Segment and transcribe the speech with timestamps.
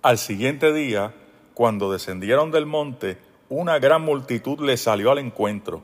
[0.00, 1.12] Al siguiente día,
[1.54, 3.18] cuando descendieron del monte,
[3.48, 5.82] una gran multitud le salió al encuentro.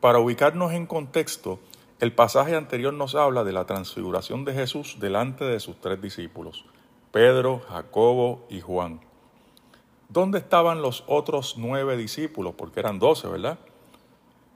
[0.00, 1.58] Para ubicarnos en contexto,
[1.98, 6.66] el pasaje anterior nos habla de la transfiguración de Jesús delante de sus tres discípulos,
[7.10, 9.00] Pedro, Jacobo y Juan.
[10.10, 12.52] ¿Dónde estaban los otros nueve discípulos?
[12.54, 13.58] Porque eran doce, ¿verdad?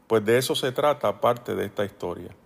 [0.06, 2.36] Pues de eso se trata parte de esta historia.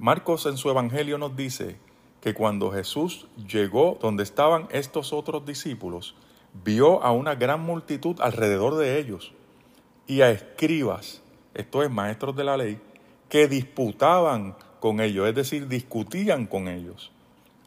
[0.00, 1.78] Marcos en su Evangelio nos dice
[2.22, 6.14] que cuando Jesús llegó donde estaban estos otros discípulos,
[6.64, 9.32] vio a una gran multitud alrededor de ellos
[10.06, 11.20] y a escribas,
[11.52, 12.78] esto es maestros de la ley,
[13.28, 17.10] que disputaban con ellos, es decir, discutían con ellos.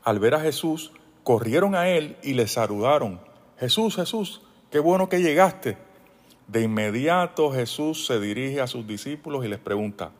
[0.04, 3.20] Al ver a Jesús, corrieron a él y le saludaron.
[3.60, 5.78] Jesús, Jesús, qué bueno que llegaste.
[6.48, 10.12] De inmediato Jesús se dirige a sus discípulos y les pregunta,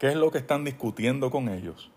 [0.00, 1.90] ¿qué es lo que están discutiendo con ellos?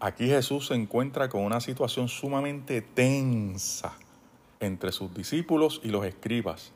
[0.00, 3.94] Aquí Jesús se encuentra con una situación sumamente tensa
[4.60, 6.72] entre sus discípulos y los escribas.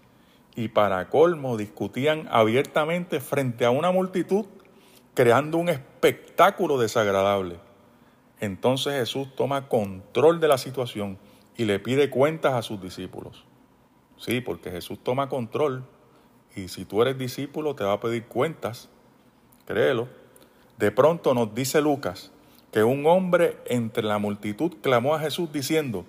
[0.57, 4.47] Y para colmo discutían abiertamente frente a una multitud,
[5.15, 7.61] creando un espectáculo desagradable.
[8.41, 11.17] Entonces Jesús toma control de la situación
[11.57, 13.45] y le pide cuentas a sus discípulos.
[14.17, 15.85] Sí, porque Jesús toma control
[16.57, 18.89] y si tú eres discípulo te va a pedir cuentas,
[19.65, 20.09] créelo.
[20.77, 22.33] De pronto nos dice Lucas
[22.73, 26.07] que un hombre entre la multitud clamó a Jesús diciendo,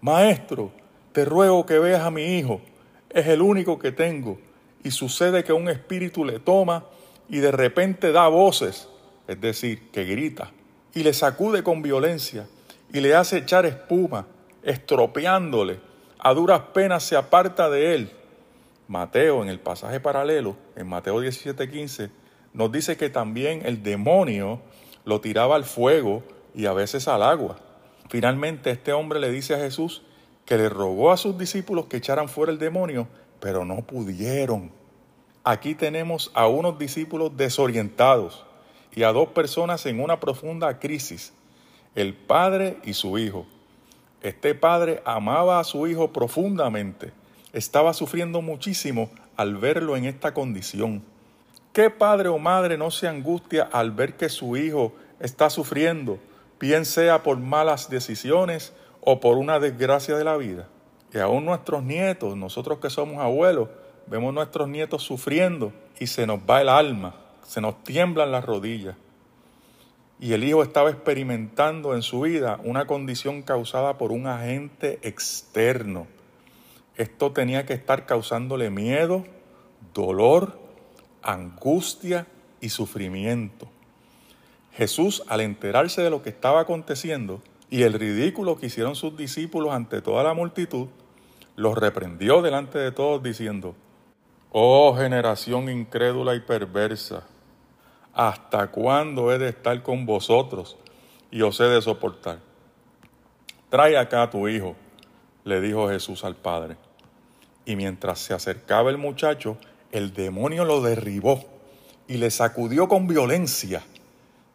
[0.00, 0.72] Maestro,
[1.12, 2.60] te ruego que veas a mi hijo,
[3.08, 4.38] es el único que tengo.
[4.82, 6.84] Y sucede que un espíritu le toma
[7.28, 8.88] y de repente da voces,
[9.28, 10.50] es decir, que grita,
[10.94, 12.46] y le sacude con violencia
[12.92, 14.26] y le hace echar espuma,
[14.62, 15.78] estropeándole.
[16.18, 18.10] A duras penas se aparta de él.
[18.88, 22.10] Mateo, en el pasaje paralelo, en Mateo 17:15,
[22.52, 24.60] nos dice que también el demonio
[25.04, 26.22] lo tiraba al fuego
[26.54, 27.58] y a veces al agua.
[28.08, 30.02] Finalmente este hombre le dice a Jesús
[30.44, 33.06] que le rogó a sus discípulos que echaran fuera el demonio,
[33.38, 34.72] pero no pudieron.
[35.44, 38.44] Aquí tenemos a unos discípulos desorientados
[38.94, 41.32] y a dos personas en una profunda crisis,
[41.94, 43.46] el padre y su hijo.
[44.22, 47.12] Este padre amaba a su hijo profundamente,
[47.52, 51.02] estaba sufriendo muchísimo al verlo en esta condición.
[51.72, 56.18] ¿Qué padre o madre no se angustia al ver que su hijo está sufriendo,
[56.58, 60.68] bien sea por malas decisiones o por una desgracia de la vida.
[61.12, 63.68] Y aún nuestros nietos, nosotros que somos abuelos,
[64.06, 67.14] vemos nuestros nietos sufriendo y se nos va el alma,
[67.46, 68.96] se nos tiemblan las rodillas.
[70.18, 76.06] Y el hijo estaba experimentando en su vida una condición causada por un agente externo.
[76.96, 79.24] Esto tenía que estar causándole miedo,
[79.94, 80.59] dolor,
[81.22, 82.26] angustia
[82.60, 83.68] y sufrimiento.
[84.72, 89.72] Jesús, al enterarse de lo que estaba aconteciendo, y el ridículo que hicieron sus discípulos
[89.72, 90.88] ante toda la multitud,
[91.56, 93.74] los reprendió delante de todos diciendo,
[94.50, 97.22] Oh generación incrédula y perversa,
[98.12, 100.76] ¿hasta cuándo he de estar con vosotros
[101.30, 102.38] y os he de soportar?
[103.68, 104.74] Trae acá a tu hijo,
[105.44, 106.76] le dijo Jesús al Padre.
[107.64, 109.56] Y mientras se acercaba el muchacho,
[109.92, 111.44] el demonio lo derribó
[112.06, 113.82] y le sacudió con violencia.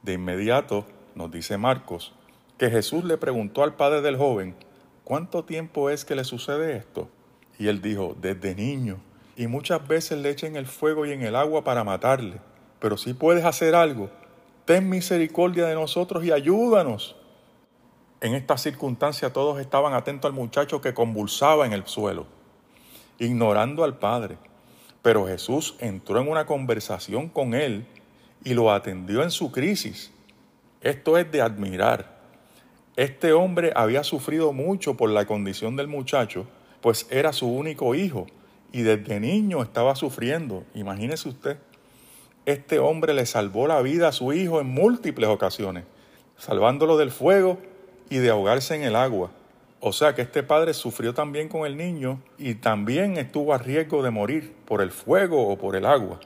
[0.02, 0.86] De inmediato,
[1.16, 2.14] nos dice Marcos,
[2.58, 4.56] que Jesús le preguntó al padre del joven,
[5.04, 7.10] ¿cuánto tiempo es que le sucede esto?
[7.60, 9.00] Y él dijo, desde niño,
[9.36, 12.40] y muchas veces le echen el fuego y en el agua para matarle,
[12.80, 14.10] pero si puedes hacer algo,
[14.66, 17.16] ten misericordia de nosotros y ayúdanos.
[18.22, 22.26] En esta circunstancia todos estaban atentos al muchacho que convulsaba en el suelo,
[23.20, 24.38] ignorando al Padre.
[25.06, 27.86] Pero Jesús entró en una conversación con él
[28.44, 30.10] y lo atendió en su crisis.
[30.82, 32.18] Esto es de admirar.
[32.96, 36.48] Este hombre había sufrido mucho por la condición del muchacho,
[36.82, 38.26] pues era su único hijo
[38.72, 40.64] y desde niño estaba sufriendo.
[40.74, 41.60] Imagínese usted,
[42.48, 45.84] este hombre le salvó la vida a su hijo en múltiples ocasiones,
[46.36, 47.60] salvándolo del fuego
[48.10, 49.30] y de ahogarse en el agua.
[49.88, 54.02] O sea que este padre sufrió también con el niño y también estuvo a riesgo
[54.02, 56.20] de morir por el fuego o por el agua.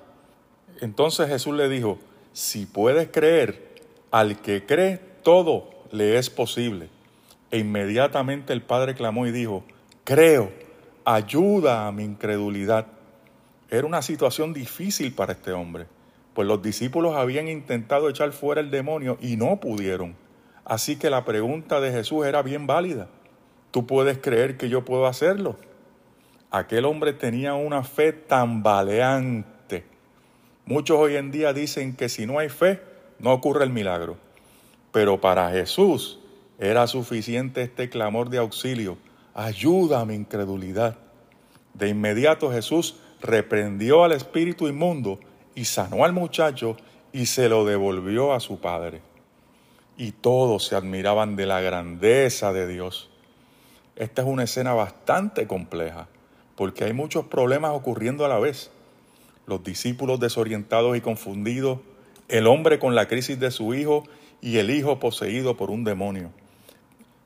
[0.79, 2.00] Entonces Jesús le dijo,
[2.31, 3.75] si puedes creer,
[4.11, 6.88] al que cree todo le es posible.
[7.51, 9.65] E inmediatamente el padre clamó y dijo,
[10.05, 10.53] creo,
[11.03, 12.88] ayuda a mi incredulidad.
[13.69, 15.85] Era una situación difícil para este hombre,
[16.33, 20.15] pues los discípulos habían intentado echar fuera el demonio y no pudieron.
[20.63, 23.09] Así que la pregunta de Jesús era bien válida.
[23.71, 25.57] ¿Tú puedes creer que yo puedo hacerlo?
[26.51, 29.86] Aquel hombre tenía una fe tambaleante.
[30.66, 32.81] Muchos hoy en día dicen que si no hay fe,
[33.19, 34.18] no ocurre el milagro.
[34.92, 36.19] Pero para Jesús
[36.57, 38.98] era suficiente este clamor de auxilio,
[39.36, 40.98] ayuda a mi incredulidad.
[41.74, 45.19] De inmediato Jesús reprendió al espíritu inmundo
[45.54, 46.75] y sanó al muchacho
[47.13, 49.01] y se lo devolvió a su padre.
[49.98, 53.08] Y todos se admiraban de la grandeza de Dios.
[54.00, 56.07] Esta es una escena bastante compleja
[56.56, 58.72] porque hay muchos problemas ocurriendo a la vez.
[59.46, 61.80] Los discípulos desorientados y confundidos,
[62.30, 64.06] el hombre con la crisis de su hijo
[64.42, 66.31] y el hijo poseído por un demonio.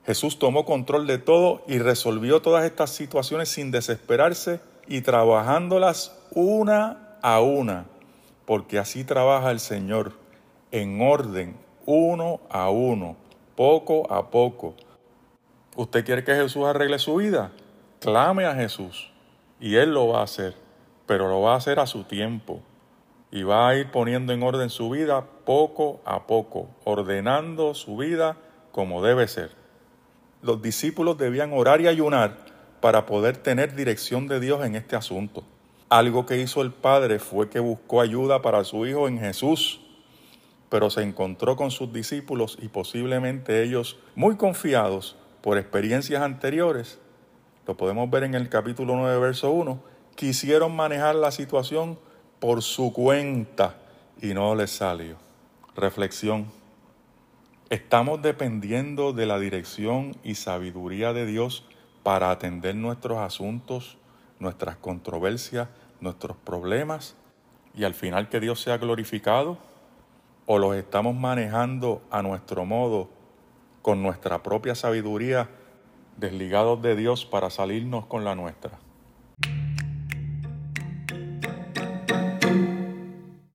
[0.05, 7.17] Jesús tomó control de todo y resolvió todas estas situaciones sin desesperarse y trabajándolas una
[7.21, 7.85] a una,
[8.45, 10.13] porque así trabaja el Señor,
[10.71, 11.55] en orden,
[11.85, 13.15] uno a uno,
[13.55, 14.75] poco a poco.
[15.75, 17.51] ¿Usted quiere que Jesús arregle su vida?
[17.99, 19.11] Clame a Jesús
[19.59, 20.53] y Él lo va a hacer,
[21.07, 22.61] pero lo va a hacer a su tiempo
[23.31, 28.37] y va a ir poniendo en orden su vida poco a poco, ordenando su vida
[28.71, 29.49] como debe ser.
[30.43, 32.37] Los discípulos debían orar y ayunar
[32.79, 35.43] para poder tener dirección de Dios en este asunto.
[35.89, 39.81] Algo que hizo el Padre fue que buscó ayuda para su Hijo en Jesús,
[40.69, 46.99] pero se encontró con sus discípulos y posiblemente ellos, muy confiados por experiencias anteriores,
[47.67, 49.77] lo podemos ver en el capítulo 9, verso 1,
[50.15, 51.99] quisieron manejar la situación
[52.39, 53.75] por su cuenta
[54.21, 55.17] y no les salió.
[55.75, 56.45] Reflexión.
[57.69, 61.65] Estamos dependiendo de la dirección y sabiduría de Dios
[62.03, 63.97] para atender nuestros asuntos,
[64.39, 65.67] nuestras controversias,
[65.99, 67.17] nuestros problemas
[67.75, 69.57] y al final que Dios sea glorificado?
[70.45, 73.09] ¿O los estamos manejando a nuestro modo,
[73.83, 75.49] con nuestra propia sabiduría,
[76.17, 78.79] desligados de Dios para salirnos con la nuestra?